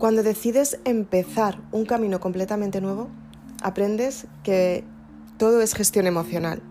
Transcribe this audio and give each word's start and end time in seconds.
Cuando 0.00 0.22
decides 0.22 0.80
empezar 0.86 1.60
un 1.72 1.84
camino 1.84 2.20
completamente 2.20 2.80
nuevo, 2.80 3.10
aprendes 3.62 4.28
que 4.42 4.82
todo 5.36 5.60
es 5.60 5.74
gestión 5.74 6.06
emocional. 6.06 6.62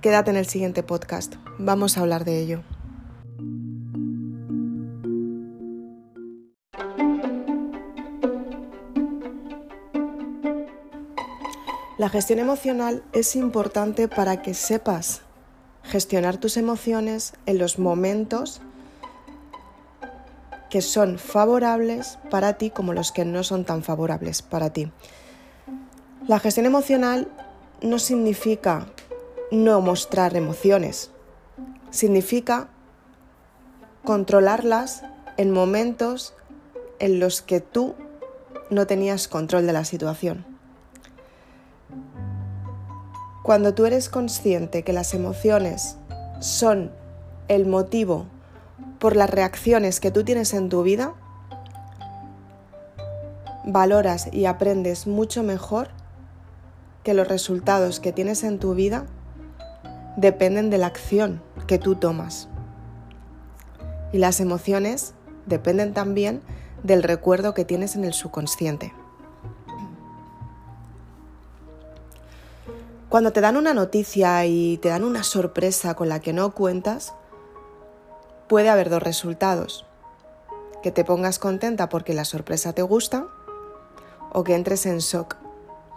Quédate 0.00 0.30
en 0.30 0.38
el 0.38 0.46
siguiente 0.46 0.82
podcast, 0.82 1.34
vamos 1.58 1.98
a 1.98 2.00
hablar 2.00 2.24
de 2.24 2.40
ello. 2.40 2.62
La 11.98 12.08
gestión 12.08 12.38
emocional 12.38 13.04
es 13.12 13.36
importante 13.36 14.08
para 14.08 14.40
que 14.40 14.54
sepas 14.54 15.23
gestionar 15.84 16.38
tus 16.38 16.56
emociones 16.56 17.34
en 17.46 17.58
los 17.58 17.78
momentos 17.78 18.60
que 20.70 20.82
son 20.82 21.18
favorables 21.18 22.18
para 22.30 22.54
ti 22.54 22.70
como 22.70 22.94
los 22.94 23.12
que 23.12 23.24
no 23.24 23.44
son 23.44 23.64
tan 23.64 23.82
favorables 23.82 24.42
para 24.42 24.72
ti. 24.72 24.90
La 26.26 26.40
gestión 26.40 26.66
emocional 26.66 27.28
no 27.80 27.98
significa 27.98 28.86
no 29.52 29.80
mostrar 29.80 30.36
emociones, 30.36 31.10
significa 31.90 32.68
controlarlas 34.04 35.04
en 35.36 35.50
momentos 35.50 36.34
en 36.98 37.20
los 37.20 37.42
que 37.42 37.60
tú 37.60 37.94
no 38.70 38.86
tenías 38.86 39.28
control 39.28 39.66
de 39.66 39.72
la 39.74 39.84
situación. 39.84 40.53
Cuando 43.44 43.74
tú 43.74 43.84
eres 43.84 44.08
consciente 44.08 44.84
que 44.84 44.94
las 44.94 45.12
emociones 45.12 45.98
son 46.40 46.90
el 47.48 47.66
motivo 47.66 48.24
por 48.98 49.16
las 49.16 49.28
reacciones 49.28 50.00
que 50.00 50.10
tú 50.10 50.24
tienes 50.24 50.54
en 50.54 50.70
tu 50.70 50.82
vida, 50.82 51.12
valoras 53.66 54.32
y 54.32 54.46
aprendes 54.46 55.06
mucho 55.06 55.42
mejor 55.42 55.88
que 57.02 57.12
los 57.12 57.28
resultados 57.28 58.00
que 58.00 58.12
tienes 58.12 58.44
en 58.44 58.58
tu 58.58 58.74
vida 58.74 59.04
dependen 60.16 60.70
de 60.70 60.78
la 60.78 60.86
acción 60.86 61.42
que 61.66 61.76
tú 61.76 61.96
tomas. 61.96 62.48
Y 64.10 64.16
las 64.16 64.40
emociones 64.40 65.12
dependen 65.44 65.92
también 65.92 66.40
del 66.82 67.02
recuerdo 67.02 67.52
que 67.52 67.66
tienes 67.66 67.94
en 67.94 68.04
el 68.04 68.14
subconsciente. 68.14 68.94
Cuando 73.14 73.32
te 73.32 73.40
dan 73.40 73.56
una 73.56 73.74
noticia 73.74 74.44
y 74.44 74.76
te 74.78 74.88
dan 74.88 75.04
una 75.04 75.22
sorpresa 75.22 75.94
con 75.94 76.08
la 76.08 76.18
que 76.18 76.32
no 76.32 76.50
cuentas, 76.50 77.14
puede 78.48 78.68
haber 78.68 78.90
dos 78.90 79.04
resultados. 79.04 79.86
Que 80.82 80.90
te 80.90 81.04
pongas 81.04 81.38
contenta 81.38 81.88
porque 81.88 82.12
la 82.12 82.24
sorpresa 82.24 82.72
te 82.72 82.82
gusta 82.82 83.28
o 84.32 84.42
que 84.42 84.56
entres 84.56 84.84
en 84.86 84.98
shock 84.98 85.36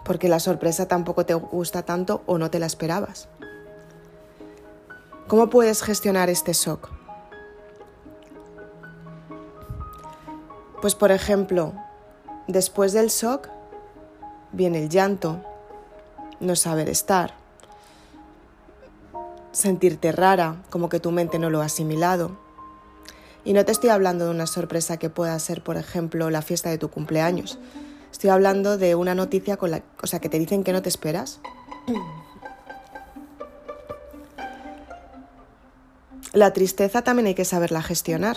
porque 0.04 0.28
la 0.28 0.38
sorpresa 0.38 0.86
tampoco 0.86 1.26
te 1.26 1.34
gusta 1.34 1.82
tanto 1.82 2.22
o 2.26 2.38
no 2.38 2.52
te 2.52 2.60
la 2.60 2.66
esperabas. 2.66 3.26
¿Cómo 5.26 5.50
puedes 5.50 5.82
gestionar 5.82 6.30
este 6.30 6.52
shock? 6.52 6.88
Pues 10.80 10.94
por 10.94 11.10
ejemplo, 11.10 11.72
después 12.46 12.92
del 12.92 13.08
shock 13.08 13.48
viene 14.52 14.84
el 14.84 14.88
llanto, 14.88 15.42
no 16.40 16.56
saber 16.56 16.88
estar, 16.88 17.34
sentirte 19.52 20.12
rara, 20.12 20.62
como 20.70 20.88
que 20.88 21.00
tu 21.00 21.10
mente 21.10 21.38
no 21.38 21.50
lo 21.50 21.62
ha 21.62 21.66
asimilado. 21.66 22.36
Y 23.44 23.52
no 23.52 23.64
te 23.64 23.72
estoy 23.72 23.90
hablando 23.90 24.24
de 24.24 24.30
una 24.30 24.46
sorpresa 24.46 24.98
que 24.98 25.10
pueda 25.10 25.38
ser, 25.38 25.62
por 25.62 25.76
ejemplo, 25.76 26.30
la 26.30 26.42
fiesta 26.42 26.70
de 26.70 26.78
tu 26.78 26.90
cumpleaños. 26.90 27.58
Estoy 28.12 28.30
hablando 28.30 28.78
de 28.78 28.94
una 28.94 29.14
noticia 29.14 29.56
con 29.56 29.70
la, 29.70 29.82
o 30.02 30.06
sea, 30.06 30.20
que 30.20 30.28
te 30.28 30.38
dicen 30.38 30.64
que 30.64 30.72
no 30.72 30.82
te 30.82 30.88
esperas. 30.88 31.40
La 36.32 36.52
tristeza 36.52 37.02
también 37.02 37.26
hay 37.26 37.34
que 37.34 37.44
saberla 37.44 37.82
gestionar. 37.82 38.36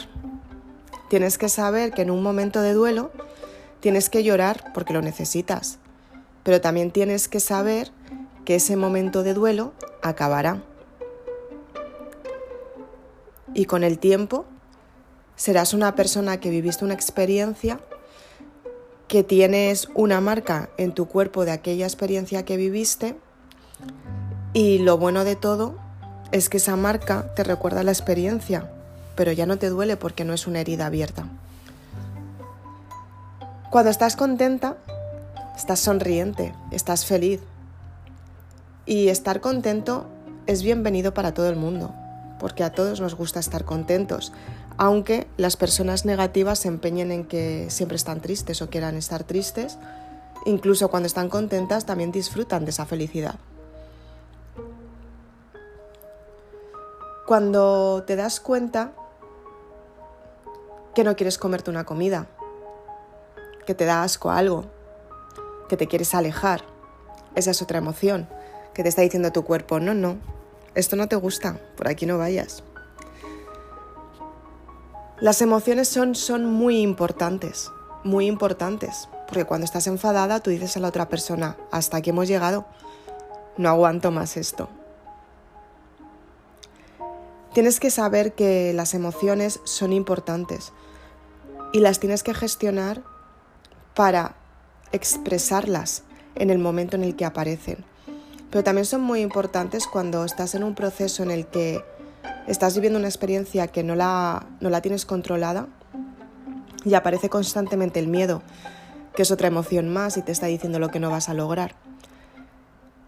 Tienes 1.10 1.38
que 1.38 1.50
saber 1.50 1.92
que 1.92 2.04
en 2.04 2.12
un 2.12 2.24
momento 2.24 2.62
de 2.62 2.74
duelo 2.74 3.12
tienes 3.82 4.10
que 4.10 4.24
llorar 4.24 4.72
porque 4.74 4.94
lo 4.94 5.02
necesitas, 5.02 5.78
pero 6.44 6.62
también 6.62 6.92
tienes 6.92 7.28
que 7.28 7.40
saber 7.40 7.92
que 8.46 8.56
ese 8.56 8.76
momento 8.76 9.24
de 9.24 9.34
duelo 9.34 9.74
acabará. 10.02 10.64
Y 13.54 13.66
con 13.66 13.84
el 13.84 14.00
tiempo 14.00 14.46
serás 15.36 15.74
una 15.74 15.96
persona 15.96 16.40
que 16.40 16.50
viviste 16.50 16.86
una 16.86 16.94
experiencia, 16.94 17.80
que 19.08 19.24
tienes 19.24 19.90
una 19.94 20.22
marca 20.22 20.70
en 20.78 20.94
tu 20.94 21.08
cuerpo 21.08 21.46
de 21.46 21.52
aquella 21.52 21.86
experiencia 21.86 22.46
que 22.46 22.58
viviste 22.58 23.16
y 24.54 24.80
lo 24.80 24.98
bueno 24.98 25.24
de 25.24 25.36
todo 25.36 25.76
es 26.32 26.50
que 26.50 26.58
esa 26.58 26.76
marca 26.76 27.34
te 27.36 27.44
recuerda 27.44 27.84
la 27.84 27.92
experiencia, 27.92 28.70
pero 29.16 29.32
ya 29.32 29.46
no 29.46 29.58
te 29.58 29.70
duele 29.70 29.98
porque 29.98 30.26
no 30.26 30.34
es 30.34 30.48
una 30.48 30.60
herida 30.60 30.88
abierta. 30.88 31.26
Cuando 33.70 33.90
estás 33.90 34.18
contenta, 34.18 34.78
estás 35.62 35.80
sonriente, 35.80 36.56
estás 36.72 37.06
feliz. 37.06 37.40
Y 38.88 39.10
estar 39.10 39.42
contento 39.42 40.08
es 40.48 40.64
bienvenido 40.64 41.14
para 41.14 41.36
todo 41.36 41.50
el 41.50 41.56
mundo, 41.56 41.94
porque 42.40 42.64
a 42.64 42.72
todos 42.72 43.00
nos 43.00 43.14
gusta 43.14 43.40
estar 43.40 43.64
contentos, 43.64 44.34
aunque 44.78 45.28
las 45.38 45.58
personas 45.58 46.04
negativas 46.04 46.58
se 46.58 46.68
empeñen 46.68 47.12
en 47.12 47.26
que 47.26 47.70
siempre 47.70 47.96
están 47.96 48.22
tristes 48.22 48.64
o 48.64 48.72
quieran 48.72 48.96
estar 48.96 49.24
tristes, 49.24 49.78
incluso 50.48 50.90
cuando 50.90 51.06
están 51.06 51.30
contentas 51.30 51.86
también 51.86 52.12
disfrutan 52.12 52.66
de 52.66 52.72
esa 52.72 52.88
felicidad. 52.88 53.36
Cuando 57.28 58.04
te 58.08 58.16
das 58.16 58.40
cuenta 58.40 58.94
que 60.96 61.04
no 61.04 61.16
quieres 61.16 61.38
comerte 61.38 61.70
una 61.70 61.84
comida, 61.84 62.26
que 63.68 63.76
te 63.76 63.86
da 63.86 64.02
asco 64.02 64.32
algo, 64.32 64.81
que 65.72 65.78
te 65.78 65.88
quieres 65.88 66.14
alejar. 66.14 66.66
Esa 67.34 67.52
es 67.52 67.62
otra 67.62 67.78
emoción 67.78 68.28
que 68.74 68.84
te 68.84 68.90
está 68.90 69.04
diciendo 69.04 69.32
tu 69.32 69.46
cuerpo, 69.46 69.80
no, 69.80 69.94
no, 69.94 70.18
esto 70.76 70.98
no 70.98 71.08
te 71.08 71.16
gusta, 71.16 71.62
por 71.78 71.88
aquí 71.88 72.06
no 72.06 72.18
vayas. 72.18 72.62
Las 75.22 75.42
emociones 75.42 75.88
son, 75.88 76.14
son 76.14 76.44
muy 76.46 76.82
importantes, 76.82 77.72
muy 78.04 78.28
importantes, 78.28 79.08
porque 79.30 79.46
cuando 79.46 79.64
estás 79.64 79.88
enfadada 79.88 80.42
tú 80.42 80.50
dices 80.50 80.76
a 80.76 80.82
la 80.82 80.90
otra 80.90 81.08
persona, 81.08 81.56
hasta 81.72 81.96
aquí 81.96 82.10
hemos 82.10 82.28
llegado, 82.28 82.66
no 83.56 83.70
aguanto 83.70 84.12
más 84.12 84.36
esto. 84.36 84.68
Tienes 87.54 87.80
que 87.80 87.92
saber 87.92 88.34
que 88.34 88.74
las 88.74 88.94
emociones 88.94 89.62
son 89.64 89.94
importantes 89.94 90.74
y 91.72 91.80
las 91.80 92.02
tienes 92.02 92.24
que 92.24 92.34
gestionar 92.34 93.04
para 93.96 94.41
expresarlas 94.92 96.04
en 96.36 96.50
el 96.50 96.60
momento 96.60 96.96
en 96.96 97.04
el 97.04 97.16
que 97.16 97.26
aparecen. 97.26 97.84
Pero 98.50 98.64
también 98.64 98.86
son 98.86 99.02
muy 99.02 99.22
importantes 99.22 99.88
cuando 99.88 100.26
estás 100.26 100.56
en 100.56 100.64
un 100.64 100.76
proceso 100.76 101.24
en 101.24 101.32
el 101.32 101.48
que 101.48 101.82
estás 102.48 102.76
viviendo 102.76 103.00
una 103.00 103.08
experiencia 103.08 103.68
que 103.68 103.84
no 103.84 103.96
la, 103.96 104.46
no 104.60 104.70
la 104.70 104.82
tienes 104.82 105.06
controlada 105.06 105.68
y 106.84 106.94
aparece 106.96 107.30
constantemente 107.30 108.00
el 108.00 108.08
miedo, 108.08 108.42
que 109.16 109.22
es 109.22 109.32
otra 109.32 109.48
emoción 109.48 109.90
más 109.90 110.18
y 110.18 110.22
te 110.22 110.32
está 110.32 110.48
diciendo 110.48 110.80
lo 110.80 110.90
que 110.90 111.00
no 111.00 111.10
vas 111.10 111.30
a 111.30 111.34
lograr. 111.34 111.76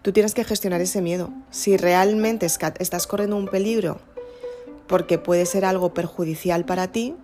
Tú 0.02 0.12
tienes 0.12 0.34
que 0.34 0.44
gestionar 0.44 0.80
ese 0.80 1.00
miedo. 1.00 1.30
Si 1.50 1.76
realmente 1.76 2.46
estás 2.46 3.06
corriendo 3.06 3.36
un 3.36 3.48
peligro 3.48 4.00
porque 4.86 5.18
puede 5.18 5.46
ser 5.46 5.64
algo 5.64 5.94
perjudicial 5.94 6.64
para 6.64 6.88
ti, 6.88 7.16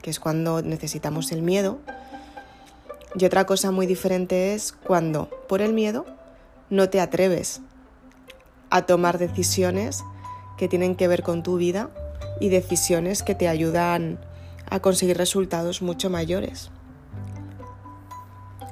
que 0.00 0.10
es 0.10 0.18
cuando 0.18 0.62
necesitamos 0.62 1.32
el 1.32 1.42
miedo, 1.42 1.78
y 3.14 3.24
otra 3.24 3.46
cosa 3.46 3.70
muy 3.70 3.86
diferente 3.86 4.54
es 4.54 4.72
cuando, 4.72 5.30
por 5.48 5.62
el 5.62 5.72
miedo, 5.72 6.04
no 6.70 6.90
te 6.90 7.00
atreves 7.00 7.60
a 8.70 8.82
tomar 8.82 9.18
decisiones 9.18 10.04
que 10.58 10.68
tienen 10.68 10.94
que 10.94 11.08
ver 11.08 11.22
con 11.22 11.42
tu 11.42 11.56
vida 11.56 11.90
y 12.40 12.50
decisiones 12.50 13.22
que 13.22 13.34
te 13.34 13.48
ayudan 13.48 14.18
a 14.68 14.80
conseguir 14.80 15.16
resultados 15.16 15.80
mucho 15.80 16.10
mayores. 16.10 16.70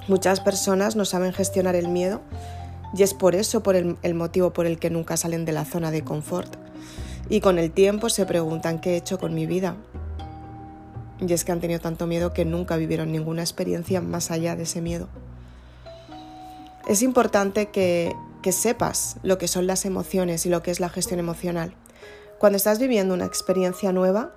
Muchas 0.08 0.40
personas 0.40 0.94
no 0.96 1.04
saben 1.04 1.32
gestionar 1.32 1.74
el 1.74 1.88
miedo 1.88 2.20
y 2.94 3.02
es 3.02 3.14
por 3.14 3.34
eso 3.34 3.62
por 3.62 3.74
el, 3.74 3.96
el, 4.02 4.14
motivo 4.14 4.52
por 4.52 4.66
el 4.66 4.78
que 4.78 4.90
nunca 4.90 5.16
salen 5.16 5.44
de 5.44 5.52
la 5.52 5.64
zona 5.64 5.90
de 5.90 6.04
confort. 6.04 6.54
Y 7.28 7.40
con 7.40 7.58
el 7.58 7.72
tiempo 7.72 8.08
se 8.08 8.26
preguntan 8.26 8.80
qué 8.80 8.92
he 8.92 8.96
hecho 8.96 9.18
con 9.18 9.34
mi 9.34 9.46
vida, 9.46 9.76
y 11.20 11.32
es 11.32 11.44
que 11.44 11.52
han 11.52 11.60
tenido 11.60 11.80
tanto 11.80 12.06
miedo 12.06 12.32
que 12.32 12.44
nunca 12.44 12.76
vivieron 12.76 13.12
ninguna 13.12 13.42
experiencia 13.42 14.00
más 14.00 14.30
allá 14.30 14.56
de 14.56 14.64
ese 14.64 14.80
miedo. 14.80 15.08
Es 16.86 17.02
importante 17.02 17.70
que, 17.70 18.14
que 18.42 18.52
sepas 18.52 19.16
lo 19.22 19.38
que 19.38 19.48
son 19.48 19.66
las 19.66 19.84
emociones 19.84 20.46
y 20.46 20.50
lo 20.50 20.62
que 20.62 20.70
es 20.70 20.80
la 20.80 20.88
gestión 20.88 21.18
emocional, 21.18 21.74
Cuando 22.38 22.58
estás 22.58 22.78
viviendo 22.78 23.14
una 23.14 23.24
experiencia 23.24 23.92
nueva, 23.92 24.30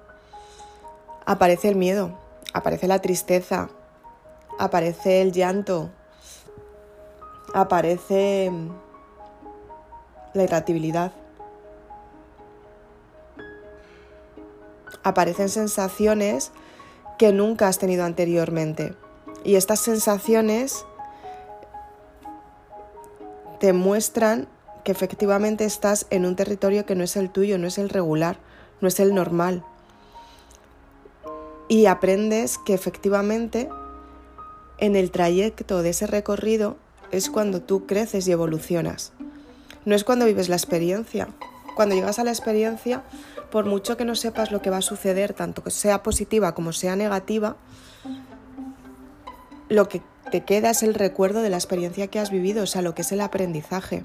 aparece 1.25 1.67
el 1.67 1.75
miedo, 1.75 2.17
aparece 2.53 2.87
la 2.87 3.01
tristeza, 3.01 3.69
aparece 4.57 5.21
el 5.21 5.31
llanto, 5.31 5.91
aparece 7.53 8.51
la 10.33 10.43
irritabilidad. 10.43 11.11
Aparecen 15.03 15.49
sensaciones 15.49 16.51
que 17.19 17.33
nunca 17.33 17.67
has 17.67 17.77
tenido 17.77 18.05
anteriormente. 18.05 18.95
Y 19.43 19.55
estas 19.55 19.81
sensaciones 19.81 20.85
te 23.59 23.73
muestran 23.73 24.47
que 24.83 24.93
efectivamente 24.93 25.65
estás 25.65 26.07
en 26.09 26.25
un 26.25 26.37
territorio 26.37 26.85
que 26.85 26.95
no 26.95 27.03
es 27.03 27.17
el 27.17 27.29
tuyo, 27.29 27.57
no 27.57 27.67
es 27.67 27.77
el 27.77 27.89
regular, 27.89 28.37
no 28.79 28.87
es 28.87 29.01
el 29.01 29.13
normal. 29.13 29.63
Y 31.67 31.85
aprendes 31.87 32.57
que 32.57 32.73
efectivamente 32.73 33.69
en 34.77 34.95
el 34.95 35.11
trayecto 35.11 35.83
de 35.83 35.89
ese 35.89 36.07
recorrido 36.07 36.77
es 37.11 37.29
cuando 37.29 37.61
tú 37.61 37.85
creces 37.85 38.27
y 38.27 38.31
evolucionas. 38.31 39.11
No 39.83 39.93
es 39.93 40.05
cuando 40.05 40.25
vives 40.25 40.47
la 40.47 40.55
experiencia. 40.55 41.27
Cuando 41.79 41.95
llegas 41.95 42.19
a 42.19 42.25
la 42.25 42.31
experiencia, 42.31 43.03
por 43.51 43.63
mucho 43.63 43.95
que 43.95 44.03
no 44.03 44.13
sepas 44.13 44.51
lo 44.51 44.61
que 44.61 44.69
va 44.69 44.79
a 44.79 44.81
suceder, 44.81 45.33
tanto 45.33 45.63
que 45.63 45.71
sea 45.71 46.03
positiva 46.03 46.53
como 46.53 46.73
sea 46.73 46.97
negativa, 46.97 47.55
lo 49.69 49.87
que 49.87 50.01
te 50.29 50.43
queda 50.43 50.71
es 50.71 50.83
el 50.83 50.93
recuerdo 50.93 51.41
de 51.41 51.49
la 51.49 51.55
experiencia 51.55 52.07
que 52.07 52.19
has 52.19 52.31
vivido, 52.31 52.63
o 52.63 52.65
sea, 52.65 52.81
lo 52.81 52.95
que 52.95 53.03
es 53.03 53.13
el 53.13 53.21
aprendizaje. 53.21 54.03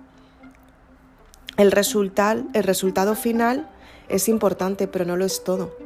El, 1.56 1.74
el 2.54 2.62
resultado 2.62 3.14
final 3.16 3.68
es 4.08 4.28
importante, 4.28 4.86
pero 4.86 5.04
no 5.04 5.16
lo 5.16 5.24
es 5.24 5.42
todo. 5.42 5.76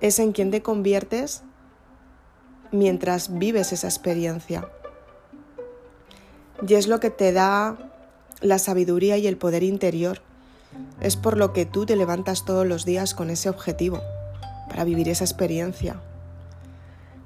Es 0.00 0.20
en 0.20 0.30
quien 0.30 0.52
te 0.52 0.62
conviertes 0.62 1.42
mientras 2.70 3.36
vives 3.40 3.72
esa 3.72 3.88
experiencia. 3.88 4.68
Y 6.64 6.74
es 6.74 6.86
lo 6.86 7.00
que 7.00 7.10
te 7.10 7.32
da 7.32 7.76
la 8.40 8.60
sabiduría 8.60 9.16
y 9.16 9.26
el 9.26 9.36
poder 9.36 9.64
interior. 9.64 10.27
Es 11.00 11.16
por 11.16 11.36
lo 11.36 11.52
que 11.52 11.66
tú 11.66 11.86
te 11.86 11.96
levantas 11.96 12.44
todos 12.44 12.66
los 12.66 12.84
días 12.84 13.14
con 13.14 13.30
ese 13.30 13.48
objetivo, 13.48 14.00
para 14.68 14.84
vivir 14.84 15.08
esa 15.08 15.24
experiencia, 15.24 16.00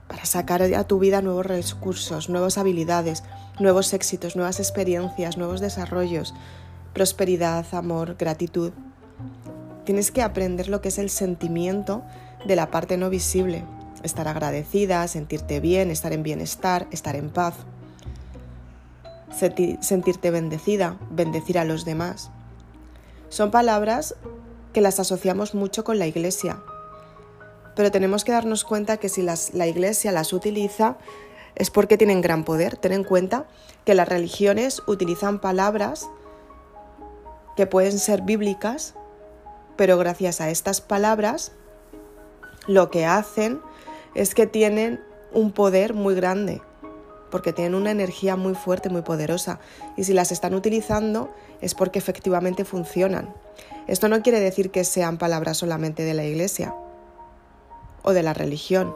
para 0.09 0.25
sacar 0.25 0.63
a 0.63 0.85
tu 0.85 0.99
vida 0.99 1.23
nuevos 1.23 1.47
recursos, 1.47 2.29
nuevas 2.29 2.59
habilidades, 2.59 3.25
nuevos 3.59 3.93
éxitos, 3.93 4.37
nuevas 4.37 4.61
experiencias, 4.61 5.37
nuevos 5.39 5.61
desarrollos, 5.61 6.35
prosperidad, 6.93 7.65
amor, 7.73 8.17
gratitud. 8.19 8.73
Tienes 9.85 10.11
que 10.11 10.23
aprender 10.23 10.69
lo 10.69 10.81
que 10.81 10.89
es 10.89 10.99
el 10.99 11.11
sentimiento 11.11 12.03
de 12.45 12.57
la 12.57 12.71
parte 12.71 12.97
no 12.97 13.11
visible, 13.11 13.65
estar 14.03 14.29
agradecida, 14.29 15.07
sentirte 15.09 15.61
bien, 15.61 15.91
estar 15.91 16.13
en 16.13 16.23
bienestar, 16.23 16.87
estar 16.91 17.17
en 17.17 17.31
paz, 17.31 17.55
sentirte 19.81 20.31
bendecida, 20.31 20.99
bendecir 21.11 21.59
a 21.59 21.65
los 21.65 21.85
demás. 21.85 22.31
Son 23.33 23.51
palabras 23.51 24.15
que 24.75 24.83
las 24.83 25.01
asociamos 25.01 25.55
mucho 25.55 25.85
con 25.85 25.99
la 25.99 26.07
iglesia, 26.07 26.63
pero 27.75 27.91
tenemos 27.91 28.25
que 28.25 28.33
darnos 28.33 28.63
cuenta 28.63 28.99
que 28.99 29.09
si 29.09 29.23
la 29.23 29.67
iglesia 29.67 30.13
las 30.13 30.35
utiliza 30.35 30.99
es 31.55 31.71
porque 31.71 31.97
tienen 31.97 32.21
gran 32.21 32.45
poder. 32.45 32.77
Ten 32.77 32.93
en 32.93 33.05
cuenta 33.05 33.47
que 33.87 33.95
las 33.95 34.07
religiones 34.07 34.83
utilizan 34.87 35.41
palabras 35.41 36.11
que 37.57 37.67
pueden 37.67 37.99
ser 37.99 38.21
bíblicas, 38.21 38.93
pero 39.77 39.97
gracias 39.97 40.43
a 40.43 40.51
estas 40.51 40.83
palabras 40.83 41.53
lo 42.67 42.91
que 42.91 43.07
hacen 43.07 43.63
es 44.15 44.35
que 44.35 44.47
tienen 44.47 45.03
un 45.33 45.53
poder 45.53 45.95
muy 45.95 46.15
grande, 46.15 46.61
porque 47.33 47.53
tienen 47.53 47.75
una 47.75 47.91
energía 47.91 48.37
muy 48.37 48.55
fuerte, 48.55 48.91
muy 48.91 49.03
poderosa, 49.03 49.59
y 49.97 50.05
si 50.05 50.13
las 50.13 50.31
están 50.31 50.55
utilizando 50.55 51.35
es 51.61 51.75
porque 51.75 51.99
efectivamente 51.99 52.65
funcionan. 52.65 53.35
Esto 53.89 54.09
no 54.09 54.23
quiere 54.23 54.39
decir 54.39 54.71
que 54.71 54.85
sean 54.85 55.19
palabras 55.19 55.57
solamente 55.57 56.05
de 56.05 56.15
la 56.15 56.25
iglesia 56.25 56.75
o 58.03 58.13
de 58.13 58.23
la 58.23 58.35
religión. 58.35 58.95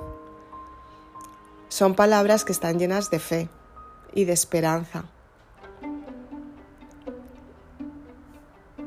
Son 1.68 1.94
palabras 1.94 2.44
que 2.44 2.52
están 2.52 2.78
llenas 2.78 3.10
de 3.10 3.18
fe 3.18 3.48
y 4.14 4.24
de 4.24 4.34
esperanza. 4.34 5.06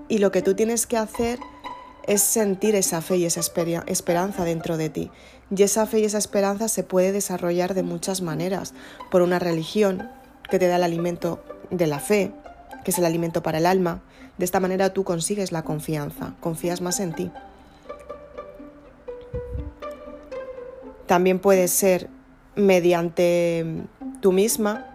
Y 0.07 0.19
lo 0.19 0.31
que 0.31 0.42
tú 0.42 0.54
tienes 0.54 0.88
que 0.88 0.98
hacer 0.98 1.40
es 2.07 2.22
sentir 2.22 2.75
esa 2.75 3.01
fe 3.01 3.18
y 3.18 3.25
esa 3.25 3.40
esperanza 3.40 4.44
dentro 4.44 4.78
de 4.78 4.90
ti. 4.90 5.12
Y 5.56 5.63
esa 5.63 5.86
fe 5.86 6.00
y 6.00 6.06
esa 6.06 6.18
esperanza 6.18 6.68
se 6.68 6.84
puede 6.84 7.12
desarrollar 7.12 7.74
de 7.74 7.84
muchas 7.84 8.22
maneras. 8.22 8.74
Por 9.12 9.22
una 9.22 9.40
religión 9.40 10.10
que 10.50 10.60
te 10.60 10.68
da 10.68 10.78
el 10.78 10.84
alimento 10.84 11.44
de 11.69 11.88
la 11.88 12.00
fe, 12.00 12.31
que 12.84 12.92
es 12.92 12.98
el 12.98 13.06
alimento 13.06 13.44
para 13.44 13.57
el 13.57 13.66
alma. 13.66 14.01
De 14.38 14.46
esta 14.46 14.60
manera 14.60 14.94
tú 14.94 15.04
consigues 15.04 15.51
la 15.51 15.63
confianza, 15.63 16.36
confías 16.40 16.81
más 16.81 17.00
en 17.00 17.13
ti. 17.13 17.31
También 21.06 21.40
puede 21.40 21.68
ser 21.68 22.10
mediante 22.56 23.66
tú 24.22 24.31
misma, 24.31 24.86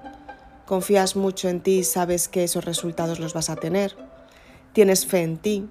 confías 0.67 1.17
mucho 1.17 1.49
en 1.49 1.61
ti 1.61 1.79
y 1.79 1.85
sabes 1.85 2.29
que 2.29 2.45
esos 2.45 2.65
resultados 2.65 3.19
los 3.19 3.35
vas 3.35 3.51
a 3.51 3.57
tener. 3.57 3.97
Tienes 4.73 5.07
fe 5.07 5.23
en 5.23 5.37
ti, 5.39 5.69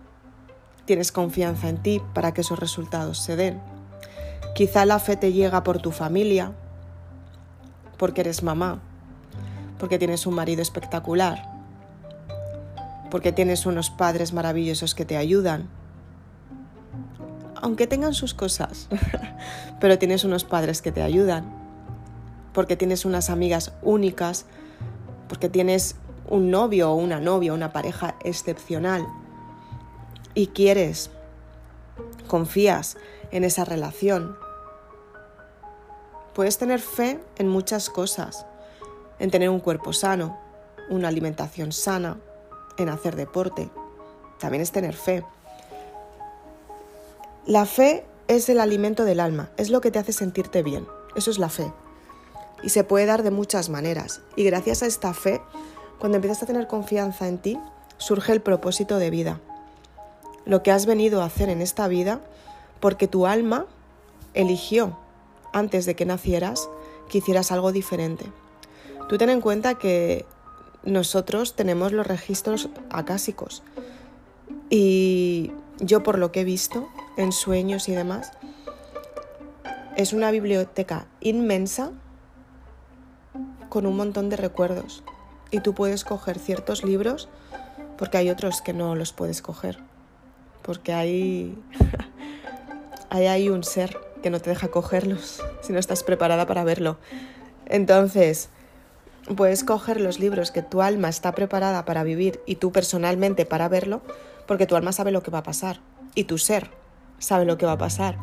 tienes 0.86 1.12
confianza 1.12 1.70
en 1.70 1.78
ti 1.78 2.02
para 2.14 2.34
que 2.34 2.42
esos 2.42 2.60
resultados 2.60 3.20
se 3.20 3.36
den. 3.36 3.62
Quizá 4.56 4.86
la 4.86 5.00
fe 5.00 5.16
te 5.16 5.34
llega 5.34 5.64
por 5.64 5.80
tu 5.80 5.92
familia, 5.92 6.52
porque 7.98 8.22
eres 8.22 8.44
mamá, 8.44 8.80
porque 9.80 9.98
tienes 9.98 10.28
un 10.28 10.36
marido 10.36 10.62
espectacular, 10.62 11.50
porque 13.10 13.32
tienes 13.32 13.66
unos 13.66 13.90
padres 13.90 14.34
maravillosos 14.34 14.94
que 14.94 15.06
te 15.06 15.18
ayudan, 15.18 15.70
aunque 17.56 17.88
tengan 17.88 18.14
sus 18.14 18.34
cosas, 18.34 18.90
pero 19.80 19.98
tienes 19.98 20.24
unos 20.24 20.44
padres 20.44 20.82
que 20.82 20.92
te 20.92 21.02
ayudan, 21.02 21.46
porque 22.52 22.76
tienes 22.76 23.06
unas 23.06 23.30
amigas 23.30 23.74
únicas, 23.82 24.46
porque 25.28 25.50
tienes 25.50 25.96
un 26.30 26.52
novio 26.52 26.92
o 26.92 26.96
una 26.96 27.20
novia, 27.20 27.54
una 27.54 27.74
pareja 27.74 28.16
excepcional 28.24 29.08
y 30.36 30.48
quieres, 30.48 31.10
confías 32.28 32.98
en 33.32 33.44
esa 33.44 33.66
relación. 33.66 34.38
Puedes 36.34 36.58
tener 36.58 36.80
fe 36.80 37.20
en 37.38 37.48
muchas 37.48 37.90
cosas, 37.90 38.46
en 39.20 39.30
tener 39.30 39.50
un 39.50 39.60
cuerpo 39.60 39.94
sano, 39.94 40.40
una 40.90 41.08
alimentación 41.08 41.72
sana, 41.72 42.18
en 42.78 42.90
hacer 42.90 43.16
deporte. 43.16 43.70
También 44.40 44.62
es 44.62 44.72
tener 44.72 44.96
fe. 44.96 45.24
La 47.46 47.66
fe 47.66 48.06
es 48.28 48.50
el 48.50 48.60
alimento 48.60 49.06
del 49.06 49.20
alma, 49.20 49.52
es 49.58 49.70
lo 49.70 49.82
que 49.82 49.92
te 49.92 50.00
hace 50.00 50.14
sentirte 50.14 50.64
bien. 50.64 50.88
Eso 51.16 51.30
es 51.30 51.38
la 51.38 51.50
fe. 51.50 51.72
Y 52.64 52.70
se 52.70 52.84
puede 52.84 53.06
dar 53.06 53.22
de 53.22 53.32
muchas 53.32 53.70
maneras. 53.70 54.22
Y 54.36 54.44
gracias 54.44 54.82
a 54.82 54.88
esta 54.88 55.14
fe, 55.14 55.42
cuando 56.00 56.16
empiezas 56.16 56.42
a 56.42 56.46
tener 56.48 56.68
confianza 56.68 57.28
en 57.28 57.38
ti, 57.38 57.60
surge 57.98 58.32
el 58.32 58.42
propósito 58.42 58.98
de 58.98 59.10
vida 59.10 59.40
lo 60.46 60.64
que 60.64 60.72
has 60.72 60.86
venido 60.86 61.22
a 61.22 61.26
hacer 61.26 61.50
en 61.50 61.62
esta 61.62 61.88
vida 61.88 62.20
porque 62.80 63.08
tu 63.08 63.26
alma 63.28 63.66
eligió 64.34 64.98
antes 65.54 65.86
de 65.86 65.96
que 65.96 66.06
nacieras 66.06 66.70
que 67.10 67.20
hicieras 67.20 67.52
algo 67.52 67.72
diferente. 67.72 68.26
Tú 69.08 69.18
ten 69.18 69.30
en 69.30 69.42
cuenta 69.42 69.76
que 69.76 70.26
nosotros 70.84 71.56
tenemos 71.56 71.92
los 71.92 72.08
registros 72.08 72.70
acásicos. 72.90 73.64
Y 74.70 75.52
yo 75.80 76.04
por 76.04 76.18
lo 76.18 76.32
que 76.32 76.42
he 76.42 76.44
visto 76.44 76.88
en 77.18 77.32
sueños 77.32 77.88
y 77.88 77.94
demás, 77.94 78.32
es 79.96 80.14
una 80.14 80.32
biblioteca 80.32 81.06
inmensa 81.22 81.92
con 83.70 83.86
un 83.86 83.96
montón 83.96 84.30
de 84.30 84.38
recuerdos. 84.38 85.04
Y 85.52 85.60
tú 85.60 85.74
puedes 85.74 86.04
coger 86.04 86.40
ciertos 86.40 86.84
libros 86.84 87.30
porque 87.98 88.18
hay 88.18 88.30
otros 88.30 88.62
que 88.62 88.74
no 88.74 88.96
los 88.96 89.14
puedes 89.14 89.42
coger 89.42 89.93
porque 90.64 90.94
ahí, 90.94 91.56
hay 93.10 93.50
un 93.50 93.64
ser 93.64 93.98
que 94.22 94.30
no 94.30 94.40
te 94.40 94.50
deja 94.50 94.70
cogerlos 94.70 95.42
si 95.62 95.74
no 95.74 95.80
estás 95.80 96.04
preparada 96.04 96.48
para 96.48 96.64
verlo. 96.64 96.98
Entonces, 97.66 98.50
puedes 99.36 99.64
coger 99.64 100.02
los 100.02 100.20
libros 100.20 100.52
que 100.52 100.62
tu 100.62 100.82
alma 100.82 101.10
está 101.10 101.34
preparada 101.34 101.86
para 101.86 102.04
vivir 102.04 102.42
y 102.46 102.56
tú 102.56 102.72
personalmente 102.72 103.46
para 103.46 103.70
verlo, 103.70 104.02
porque 104.48 104.66
tu 104.66 104.76
alma 104.76 104.92
sabe 104.92 105.12
lo 105.12 105.24
que 105.24 105.32
va 105.32 105.40
a 105.40 105.44
pasar 105.44 105.80
y 106.16 106.24
tu 106.26 106.38
ser 106.38 106.72
sabe 107.20 107.46
lo 107.46 107.58
que 107.58 107.66
va 107.66 107.74
a 107.74 107.78
pasar. 107.78 108.18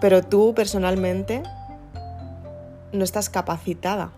Pero 0.00 0.22
tú 0.22 0.54
personalmente 0.54 1.42
no 2.92 3.04
estás 3.04 3.28
capacitada 3.30 4.12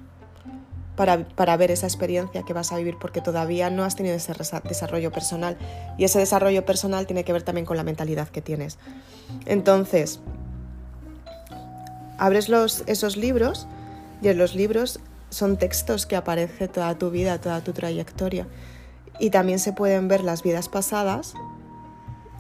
para, 0.96 1.56
ver 1.56 1.70
esa 1.70 1.86
experiencia 1.86 2.42
que 2.42 2.52
vas 2.52 2.72
a 2.72 2.76
vivir 2.76 2.96
porque 2.98 3.20
todavía 3.20 3.70
no 3.70 3.84
has 3.84 3.96
tenido 3.96 4.16
ese 4.16 4.32
desarrollo 4.64 5.12
personal 5.12 5.56
y 5.98 6.04
ese 6.04 6.18
desarrollo 6.18 6.64
personal 6.64 7.06
tiene 7.06 7.22
que 7.22 7.32
ver 7.32 7.42
también 7.42 7.66
con 7.66 7.76
la 7.76 7.84
mentalidad 7.84 8.28
que 8.28 8.40
tienes. 8.40 8.78
Entonces, 9.44 10.20
abres 12.18 12.48
los, 12.48 12.82
esos 12.86 13.16
libros 13.16 13.68
y 14.22 14.28
en 14.28 14.38
los 14.38 14.54
libros 14.54 15.00
son 15.28 15.58
textos 15.58 16.06
que 16.06 16.16
aparece 16.16 16.66
toda 16.66 16.96
tu 16.96 17.10
vida, 17.10 17.40
toda 17.40 17.60
tu 17.60 17.72
trayectoria 17.72 18.46
y 19.18 19.30
también 19.30 19.58
se 19.58 19.72
pueden 19.72 20.08
ver 20.08 20.24
las 20.24 20.42
vidas 20.42 20.68
pasadas 20.68 21.34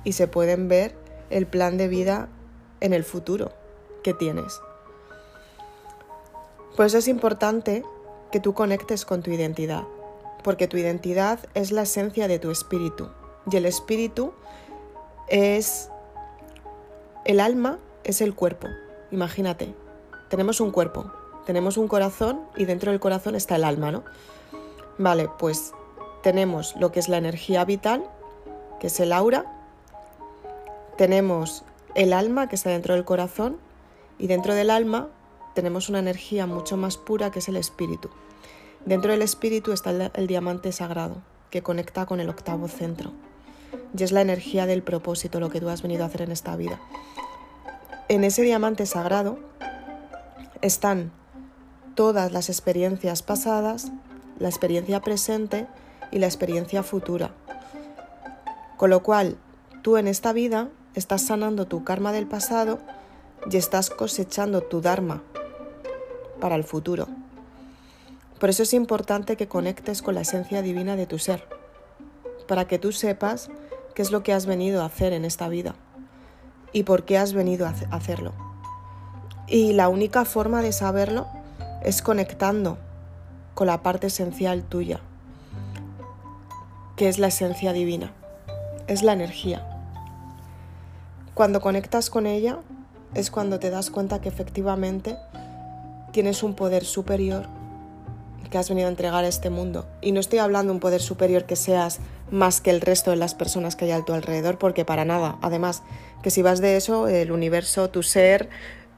y 0.02 0.12
se 0.12 0.28
pueden 0.28 0.68
ver 0.68 0.96
el 1.28 1.46
plan 1.46 1.76
de 1.76 1.88
vida 1.88 2.28
en 2.80 2.94
el 2.94 3.04
futuro 3.04 3.52
que 4.02 4.14
tienes. 4.14 4.60
Por 6.76 6.86
eso 6.86 6.98
es 6.98 7.08
importante 7.08 7.82
que 8.30 8.40
tú 8.40 8.54
conectes 8.54 9.04
con 9.04 9.22
tu 9.22 9.30
identidad, 9.30 9.84
porque 10.42 10.68
tu 10.68 10.76
identidad 10.76 11.40
es 11.54 11.72
la 11.72 11.82
esencia 11.82 12.28
de 12.28 12.38
tu 12.38 12.50
espíritu 12.50 13.08
y 13.50 13.56
el 13.56 13.66
espíritu 13.66 14.32
es 15.28 15.90
el 17.24 17.40
alma, 17.40 17.78
es 18.04 18.20
el 18.20 18.34
cuerpo. 18.34 18.68
Imagínate, 19.10 19.74
tenemos 20.28 20.60
un 20.60 20.70
cuerpo, 20.70 21.10
tenemos 21.46 21.76
un 21.76 21.88
corazón 21.88 22.40
y 22.56 22.64
dentro 22.64 22.90
del 22.90 23.00
corazón 23.00 23.34
está 23.34 23.56
el 23.56 23.64
alma, 23.64 23.90
¿no? 23.92 24.04
Vale, 24.98 25.28
pues 25.38 25.72
tenemos 26.22 26.74
lo 26.76 26.90
que 26.92 27.00
es 27.00 27.08
la 27.08 27.18
energía 27.18 27.64
vital, 27.64 28.08
que 28.80 28.88
es 28.88 29.00
el 29.00 29.12
aura, 29.12 29.44
tenemos 30.96 31.64
el 31.94 32.12
alma 32.12 32.48
que 32.48 32.56
está 32.56 32.70
dentro 32.70 32.94
del 32.94 33.04
corazón 33.04 33.58
y 34.18 34.26
dentro 34.26 34.54
del 34.54 34.70
alma 34.70 35.08
tenemos 35.56 35.88
una 35.88 36.00
energía 36.00 36.46
mucho 36.46 36.76
más 36.76 36.98
pura 36.98 37.30
que 37.30 37.38
es 37.38 37.48
el 37.48 37.56
espíritu. 37.56 38.10
Dentro 38.84 39.10
del 39.10 39.22
espíritu 39.22 39.72
está 39.72 40.10
el, 40.12 40.26
diamante 40.26 40.70
sagrado, 40.70 41.22
que 41.50 41.62
conecta 41.62 42.04
con 42.04 42.20
el 42.20 42.28
octavo 42.28 42.68
centro. 42.68 43.12
Y 43.96 44.04
es 44.04 44.12
la 44.12 44.20
energía 44.20 44.66
del 44.66 44.82
propósito, 44.82 45.40
lo 45.40 45.48
que 45.48 45.60
tú 45.60 45.70
has 45.70 45.80
venido 45.80 46.04
a 46.04 46.08
hacer 46.08 46.20
en 46.22 46.30
esta 46.30 46.56
vida. 46.56 46.78
En 48.08 48.22
ese 48.22 48.42
diamante 48.42 48.84
sagrado 48.84 49.38
están 50.60 51.10
todas 51.94 52.32
las 52.32 52.50
experiencias 52.50 53.22
pasadas, 53.22 53.90
la 54.38 54.50
experiencia 54.50 55.00
presente 55.00 55.66
y 56.12 56.18
la 56.18 56.26
experiencia 56.26 56.82
futura. 56.82 57.30
Con 58.76 58.90
lo 58.90 59.02
cual, 59.02 59.38
tú 59.80 59.96
en 59.96 60.06
esta 60.06 60.34
vida 60.34 60.68
estás 60.94 61.22
sanando 61.22 61.66
tu 61.66 61.82
karma 61.82 62.12
del 62.12 62.26
pasado 62.26 62.78
y 63.50 63.56
estás 63.56 63.88
cosechando 63.88 64.60
tu 64.60 64.82
dharma 64.82 65.22
para 66.40 66.56
el 66.56 66.64
futuro. 66.64 67.08
Por 68.38 68.50
eso 68.50 68.62
es 68.62 68.74
importante 68.74 69.36
que 69.36 69.48
conectes 69.48 70.02
con 70.02 70.14
la 70.14 70.20
esencia 70.20 70.62
divina 70.62 70.96
de 70.96 71.06
tu 71.06 71.18
ser, 71.18 71.44
para 72.46 72.66
que 72.66 72.78
tú 72.78 72.92
sepas 72.92 73.50
qué 73.94 74.02
es 74.02 74.10
lo 74.10 74.22
que 74.22 74.32
has 74.32 74.46
venido 74.46 74.82
a 74.82 74.86
hacer 74.86 75.12
en 75.12 75.24
esta 75.24 75.48
vida 75.48 75.74
y 76.72 76.82
por 76.82 77.04
qué 77.04 77.16
has 77.16 77.32
venido 77.32 77.66
a 77.66 77.74
hacerlo. 77.90 78.32
Y 79.46 79.72
la 79.72 79.88
única 79.88 80.24
forma 80.24 80.60
de 80.60 80.72
saberlo 80.72 81.26
es 81.82 82.02
conectando 82.02 82.78
con 83.54 83.68
la 83.68 83.82
parte 83.82 84.08
esencial 84.08 84.64
tuya, 84.64 85.00
que 86.96 87.08
es 87.08 87.18
la 87.18 87.28
esencia 87.28 87.72
divina, 87.72 88.12
es 88.86 89.02
la 89.02 89.12
energía. 89.12 89.66
Cuando 91.32 91.60
conectas 91.60 92.10
con 92.10 92.26
ella 92.26 92.58
es 93.14 93.30
cuando 93.30 93.58
te 93.58 93.70
das 93.70 93.90
cuenta 93.90 94.20
que 94.20 94.28
efectivamente 94.28 95.16
tienes 96.16 96.42
un 96.42 96.54
poder 96.54 96.86
superior 96.86 97.46
que 98.50 98.56
has 98.56 98.70
venido 98.70 98.86
a 98.86 98.90
entregar 98.90 99.22
a 99.22 99.28
este 99.28 99.50
mundo. 99.50 99.86
Y 100.00 100.12
no 100.12 100.20
estoy 100.20 100.38
hablando 100.38 100.72
de 100.72 100.76
un 100.76 100.80
poder 100.80 101.02
superior 101.02 101.44
que 101.44 101.56
seas 101.56 101.98
más 102.30 102.62
que 102.62 102.70
el 102.70 102.80
resto 102.80 103.10
de 103.10 103.18
las 103.18 103.34
personas 103.34 103.76
que 103.76 103.84
hay 103.84 103.90
a 103.90 104.02
tu 104.02 104.14
alrededor, 104.14 104.56
porque 104.56 104.86
para 104.86 105.04
nada. 105.04 105.36
Además, 105.42 105.82
que 106.22 106.30
si 106.30 106.40
vas 106.40 106.62
de 106.62 106.78
eso, 106.78 107.06
el 107.06 107.32
universo, 107.32 107.90
tu 107.90 108.02
ser, 108.02 108.48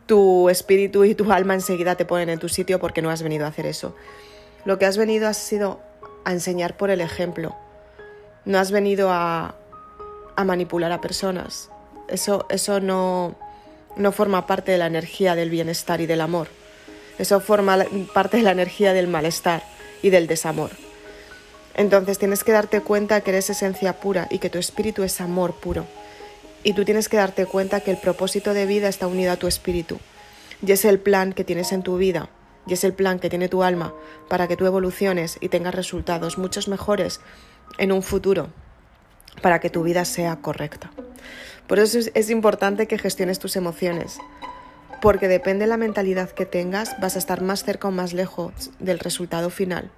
tu 0.07 0.49
espíritu 0.49 1.03
y 1.03 1.17
tu 1.17 1.33
alma 1.33 1.55
enseguida 1.55 1.97
te 1.97 2.05
ponen 2.05 2.29
en 2.29 2.39
tu 2.39 2.49
sitio 2.49 2.79
porque 2.79 3.03
no 3.03 3.11
has 3.11 3.25
venido 3.25 3.47
a 3.47 3.49
hacer 3.49 3.67
eso. 3.67 3.97
Lo 4.65 4.79
que 4.79 4.87
has 4.87 4.97
venido 4.97 5.27
ha 5.27 5.35
sido 5.35 5.81
a 6.25 6.31
enseñar 6.31 6.77
por 6.77 6.89
el 6.89 7.01
ejemplo. 7.01 7.57
No 8.45 8.61
has 8.61 8.71
venido 8.71 9.11
a, 9.11 9.57
a 10.37 10.45
manipular 10.45 10.93
a 10.93 11.01
personas. 11.01 11.69
Eso, 12.07 12.47
eso 12.49 12.79
no, 12.79 13.35
no 13.97 14.13
forma 14.13 14.47
parte 14.47 14.71
de 14.71 14.79
la 14.79 14.87
energía 14.87 15.35
del 15.35 15.51
bienestar 15.51 16.01
y 16.01 16.07
del 16.07 16.21
amor. 16.21 16.47
Eso 17.19 17.41
forma 17.41 17.85
parte 18.15 18.39
de 18.39 18.43
la 18.43 18.53
energía 18.53 18.93
del 18.93 19.09
malestar 19.09 19.63
y 20.03 20.11
del 20.11 20.27
desamor. 20.27 20.71
Entonces 21.75 22.19
tienes 22.19 22.45
que 22.45 22.53
darte 22.53 22.81
cuenta 22.81 23.21
que 23.21 23.31
eres 23.31 23.51
esencia 23.51 24.01
pura 24.01 24.27
y 24.31 24.39
que 24.39 24.51
tu 24.51 24.59
espíritu 24.59 25.03
es 25.03 25.21
amor 25.21 25.55
puro. 25.55 25.87
Y 26.65 26.73
tú 26.73 26.85
tienes 26.85 27.09
que 27.09 27.17
darte 27.17 27.47
cuenta 27.47 27.81
que 27.81 27.93
el 27.93 27.99
propósito 27.99 28.53
de 28.53 28.67
vida 28.67 28.89
está 28.89 29.07
unido 29.07 29.33
a 29.33 29.37
tu 29.37 29.47
espíritu. 29.47 29.99
Y 30.67 30.73
es 30.73 30.85
el 30.85 30.99
plan 30.99 31.33
que 31.33 31.45
tienes 31.45 31.73
en 31.73 31.83
tu 31.83 31.97
vida. 31.97 32.31
Y 32.67 32.73
es 32.73 32.85
el 32.85 32.93
plan 32.93 33.19
que 33.19 33.31
tiene 33.31 33.49
tu 33.49 33.63
alma 33.63 33.95
para 34.29 34.49
que 34.49 34.57
tú 34.57 34.67
evoluciones 34.67 35.39
y 35.41 35.49
tengas 35.49 35.75
resultados 35.75 36.37
muchos 36.37 36.69
mejores 36.69 37.21
en 37.79 37.93
un 37.93 38.03
futuro, 38.03 38.49
para 39.41 39.61
que 39.61 39.71
tu 39.71 39.83
vida 39.83 40.05
sea 40.05 40.37
correcta. 40.37 40.91
Por 41.67 41.79
eso 41.79 41.99
es 42.13 42.31
importante 42.31 42.87
que 42.87 42.99
gestiones 42.99 43.39
tus 43.39 43.57
emociones, 43.57 44.19
porque 45.00 45.28
depende 45.28 45.64
de 45.64 45.69
la 45.69 45.76
mentalidad 45.76 46.31
que 46.31 46.47
tengas, 46.47 46.99
vas 47.00 47.17
a 47.17 47.19
estar 47.19 47.40
más 47.40 47.64
cerca 47.64 47.88
o 47.88 47.90
más 47.90 48.12
lejos 48.12 48.71
del 48.78 48.99
resultado 48.99 49.50
final. 49.50 49.90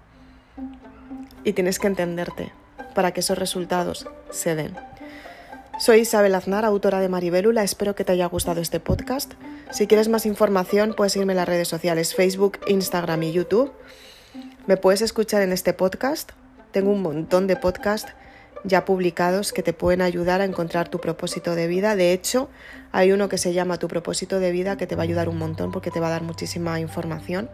Y 1.44 1.52
tienes 1.54 1.78
que 1.78 1.86
entenderte 1.86 2.52
para 2.94 3.12
que 3.12 3.20
esos 3.20 3.38
resultados 3.38 4.06
se 4.30 4.54
den. 4.54 4.76
Soy 5.78 6.00
Isabel 6.00 6.34
Aznar, 6.34 6.66
autora 6.66 7.00
de 7.00 7.08
Maribélula. 7.08 7.62
Espero 7.62 7.94
que 7.94 8.04
te 8.04 8.12
haya 8.12 8.26
gustado 8.26 8.60
este 8.60 8.80
podcast. 8.80 9.32
Si 9.70 9.86
quieres 9.86 10.08
más 10.08 10.26
información, 10.26 10.92
puedes 10.94 11.16
irme 11.16 11.32
en 11.32 11.38
las 11.38 11.48
redes 11.48 11.68
sociales 11.68 12.14
Facebook, 12.14 12.58
Instagram 12.66 13.22
y 13.22 13.32
YouTube. 13.32 13.72
Me 14.66 14.76
puedes 14.76 15.00
escuchar 15.00 15.40
en 15.40 15.52
este 15.52 15.72
podcast. 15.72 16.32
Tengo 16.72 16.90
un 16.90 17.00
montón 17.00 17.46
de 17.46 17.56
podcasts 17.56 18.12
ya 18.64 18.84
publicados 18.84 19.52
que 19.52 19.62
te 19.62 19.72
pueden 19.72 20.02
ayudar 20.02 20.40
a 20.40 20.44
encontrar 20.44 20.88
tu 20.88 21.00
propósito 21.00 21.54
de 21.54 21.66
vida. 21.66 21.96
De 21.96 22.12
hecho, 22.12 22.48
hay 22.92 23.12
uno 23.12 23.28
que 23.28 23.38
se 23.38 23.52
llama 23.52 23.78
Tu 23.78 23.88
propósito 23.88 24.40
de 24.40 24.52
vida 24.52 24.76
que 24.76 24.86
te 24.86 24.96
va 24.96 25.02
a 25.02 25.04
ayudar 25.04 25.28
un 25.28 25.38
montón 25.38 25.72
porque 25.72 25.90
te 25.90 26.00
va 26.00 26.08
a 26.08 26.10
dar 26.10 26.22
muchísima 26.22 26.80
información 26.80 27.48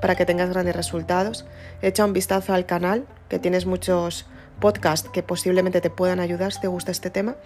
para 0.00 0.14
que 0.14 0.26
tengas 0.26 0.50
grandes 0.50 0.76
resultados. 0.76 1.46
Echa 1.82 2.04
un 2.04 2.12
vistazo 2.12 2.54
al 2.54 2.66
canal, 2.66 3.06
que 3.28 3.38
tienes 3.38 3.66
muchos 3.66 4.26
podcasts 4.60 5.08
que 5.10 5.22
posiblemente 5.22 5.80
te 5.80 5.90
puedan 5.90 6.20
ayudar 6.20 6.52
si 6.52 6.60
te 6.60 6.68
gusta 6.68 6.92
este 6.92 7.10
tema. 7.10 7.36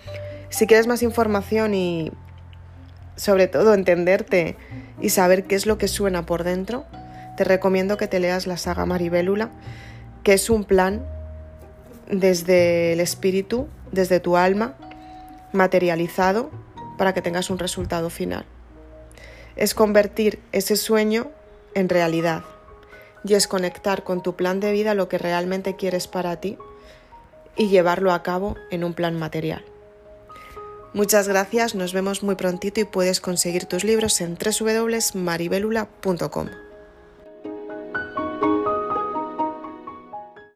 Si 0.51 0.67
quieres 0.67 0.87
más 0.87 1.03
información 1.03 1.75
y 1.75 2.13
sobre 3.17 3.47
todo 3.47 3.75
entenderte 3.75 4.57
y 5.01 5.11
saber 5.11 5.45
qué 5.45 5.55
es 5.55 5.67
lo 5.67 5.79
que 5.79 5.89
suena 5.89 6.27
por 6.27 6.45
dentro, 6.45 6.85
te 7.37 7.45
recomiendo 7.45 7.97
que 7.97 8.09
te 8.09 8.21
leas 8.21 8.47
la 8.47 8.57
saga 8.57 8.87
Maribélula, 8.87 9.51
que 10.23 10.35
es 10.35 10.51
un 10.51 10.65
plan 10.65 11.05
desde 12.13 12.93
el 12.93 13.01
espíritu, 13.01 13.67
desde 13.91 14.21
tu 14.21 14.37
alma, 14.37 14.77
materializado 15.53 16.53
para 16.99 17.15
que 17.15 17.23
tengas 17.23 17.51
un 17.51 17.59
resultado 17.59 18.11
final. 18.11 18.45
Es 19.57 19.75
convertir 19.75 20.39
ese 20.53 20.77
sueño 20.77 21.33
en 21.75 21.89
realidad 21.89 22.45
y 23.25 23.35
es 23.35 23.49
conectar 23.49 24.05
con 24.05 24.23
tu 24.23 24.37
plan 24.37 24.61
de 24.61 24.71
vida 24.73 24.95
lo 24.95 25.09
que 25.09 25.19
realmente 25.19 25.75
quieres 25.75 26.07
para 26.07 26.37
ti 26.37 26.59
y 27.57 27.67
llevarlo 27.69 28.13
a 28.13 28.23
cabo 28.23 28.57
en 28.71 28.85
un 28.85 28.95
plan 28.95 29.19
material. 29.19 29.65
Muchas 30.93 31.27
gracias, 31.29 31.75
nos 31.75 31.95
vemos 31.95 32.23
muy 32.23 32.35
prontito 32.35 32.81
y 32.81 32.85
puedes 32.85 33.21
conseguir 33.21 33.65
tus 33.65 33.85
libros 33.85 34.21
en 34.21 34.37
www.maribelula.com. 34.37 36.49